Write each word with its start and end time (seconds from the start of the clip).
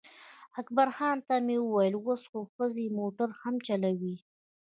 اکبرخان 0.61 1.17
ته 1.27 1.35
مې 1.45 1.55
وویل 1.61 1.95
اوس 2.05 2.21
خو 2.29 2.39
ښځې 2.53 2.85
موټر 2.99 3.29
هم 3.41 3.55
چلوي. 3.67 4.15